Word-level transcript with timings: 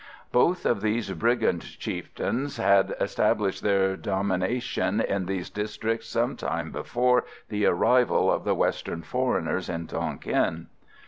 Both 0.31 0.65
of 0.65 0.81
these 0.81 1.11
brigand 1.11 1.61
chieftains 1.61 2.57
had 2.57 2.95
established 2.99 3.61
their 3.61 3.95
domination 3.95 4.99
in 4.99 5.27
these 5.27 5.51
districts 5.51 6.07
some 6.09 6.35
time 6.35 6.71
before 6.71 7.23
the 7.49 7.67
arrival 7.67 8.31
of 8.31 8.43
the 8.43 8.55
Western 8.55 9.03
foreigners 9.03 9.69
in 9.69 9.85
Tonquin. 9.85 10.69